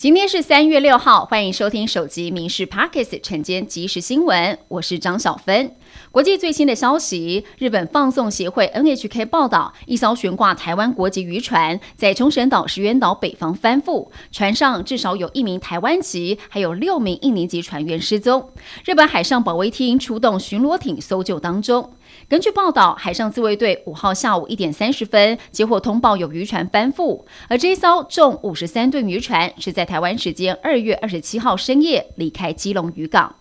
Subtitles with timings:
[0.00, 5.76] 今天是三月六号，欢迎收听手机民事 Pockets 晨间即时新闻，我是张小芬。
[6.10, 18.48] 国际最新的消息，日本放送协会 NHK 报道，一艘悬挂台湾国籍渔船在冲绳岛石垣岛北方翻覆，船上至少有一名台湾籍，还有六名印尼籍船员失踪。
[18.86, 21.92] 日本海上保卫厅出动巡逻艇搜救当中。
[22.26, 33.34] 根据报道，海上自卫队五号下午一点三十分接获通报，有渔船翻覆，而这艘重五十三吨渔船是在台湾时间二月二十七号深夜离开基隆渔港。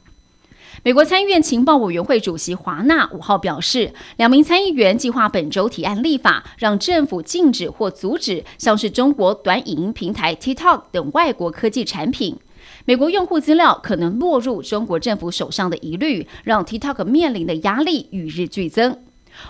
[0.81, 12.35] 美国参议院情报委员会主席华纳五号表示，两名参议员计划本周提案立法，让政府禁止或阻止像是中国短影音平台 TikTok 等外国科技产品。
[12.85, 18.97] 美国用户资料可能落入中国政府手上的疑虑，让 TikTok 面临的压力与日俱增。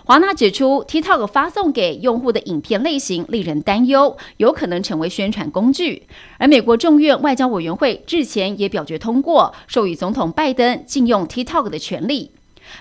[0.05, 6.03] 华纳指出，TikTok 发送给用户的影片类型令人担忧，有可能成为宣传工具。
[6.37, 12.31] 而美国众院外交委员会日前也表决通过，授予总统拜登禁用 TikTok 的权利。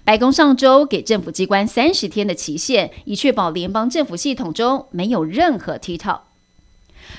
[0.05, 6.28] 白宫上周给政府机关三十天的期限，以确保联邦政府系统中没有任何 TikTok。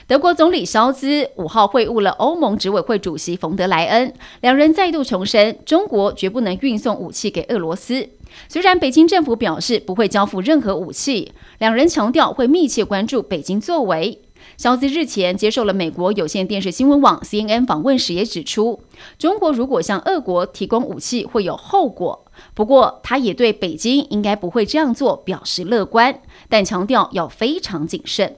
[0.10, 8.10] 德国总理肖兹五号会晤了欧盟执委会主席冯德莱恩，两人再度重申中国绝不能运送武器给俄罗斯。
[8.48, 14.20] 虽然北京政府表示不会交付任何武器，两人强调会密切关注北京作为。
[14.58, 18.82] 肖兹日前接受了美国有线电视新闻网 CNN 访问时，也指出，
[19.20, 22.26] 中国如果向俄国提供武器会有后果。
[22.56, 28.38] 不过，他也对北京应该不会这样做表示乐观，但强调要非常谨慎。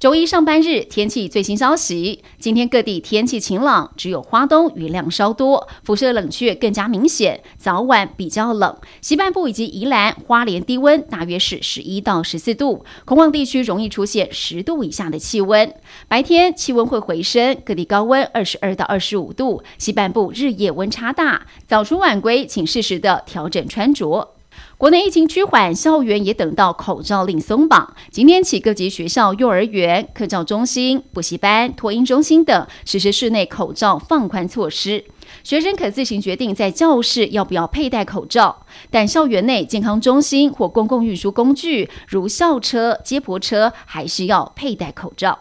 [0.00, 8.74] 周一上班日天气最新消息，今天各地天气晴朗，只有花东雨量稍多，辐射冷却更加明显，早晚比较冷。
[9.02, 15.70] 西半部以及宜兰花莲低温大约是十一到十四度，空旷地区容易出现十度以下的气温。
[16.08, 24.39] 白天气温会回升，各地高温二十二到二十五度，西半部日夜温差大，早出晚归请适时的调整穿着。
[24.76, 27.94] 国内疫情趋缓，校园也等到口罩令松绑。
[28.10, 35.04] 今天起，各级学校、幼儿园、课教中心、补习班、托婴中心等实施室内口罩放宽措施，
[35.44, 38.64] 学生可自行决定在教室要不要佩戴口罩。
[38.90, 45.38] 但校园内健康中心或公共运输工具，如校车、接驳车，还是要佩戴口罩。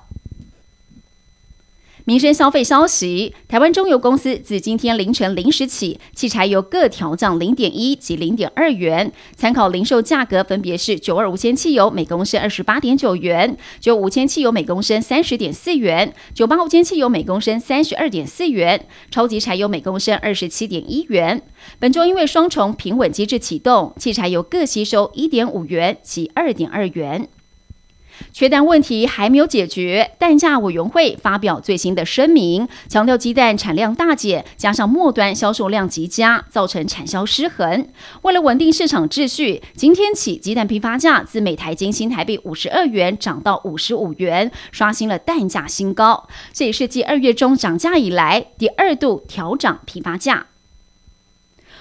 [2.10, 21.40] 民生消费消息：台湾中油公司自今天凌晨零时起，汽柴油各调降零点一及零点二元，参考零售价格分别是九二五铅汽油每公升二十八点九元，九五铅汽油每公升三十点四元，九八五铅汽油每公升三十二点四元，超级柴油每公升二十七点一元。
[21.78, 27.30] 本周因为双重平稳机制启动，汽柴油各吸收一点五元及二点二元。
[28.32, 37.88] 缺蛋问题还没有解决，蛋价委员会发表最新的声明，强调鸡蛋产量大减，加上末端销售量极佳，造成产销失衡。
[38.22, 46.28] 为了稳定市场秩序，今天起鸡蛋批发价自每台斤新台币五十二元涨到五十五元，刷新了蛋价新高。
[46.54, 50.48] 这也是继二月中涨价以来第二度调涨批发价。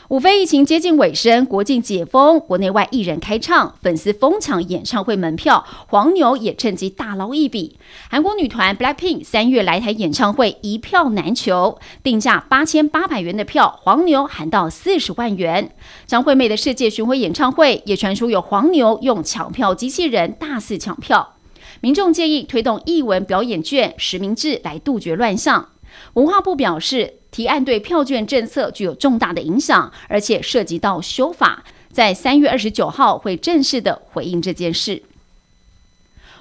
[0.09, 7.79] 五非疫情接近尾声，国境解封，国内外艺人开唱，粉丝疯抢演唱会门票，黄牛也趁机大捞一笔。
[8.09, 15.77] 韩国女团 BLACKPINK 三月来台演唱会一票难求，定价八千八百元的票，黄牛喊到四十万元。
[16.07, 21.35] 张惠妹的世界巡回演唱会也传出有黄牛用抢票机器人大肆抢票，
[21.83, 25.69] 民众建议推动艺文表演券实名制来杜绝乱象。
[26.15, 27.19] 文化部表示。
[27.39, 31.63] 提案对票券政策具有重大的影响，而且涉及到修法，
[31.93, 35.05] 在三月二十九号会正式的回应这件事。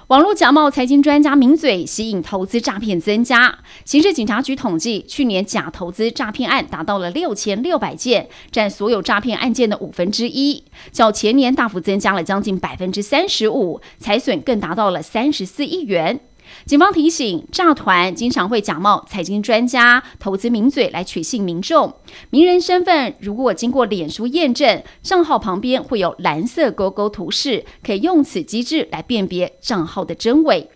[0.08, 16.18] 网络假冒财经专家名嘴吸引投资诈骗增加，刑事警察局统计，去年假投资诈骗案达到了六千六百件，占所有诈骗案件的五分之一，较前年大幅增加了将近百分之三十五，财损更达到了三十四亿元。
[16.64, 21.94] 警方提醒，诈团经常会假冒财经专家、投资名嘴来取信民众。
[22.30, 30.70] 名人身份如果经过脸书验证，账号旁边会有蓝色勾勾图示，可以用此机制来辨别账号的真伪。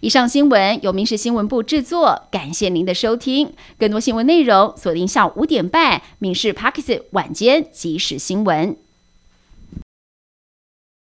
[0.00, 3.52] 以上新闻由民事新闻部制作，感谢您的收听。
[3.78, 8.70] 更多新闻内容锁定下午五点半《民事 p a r k e s 晚间即时新闻》。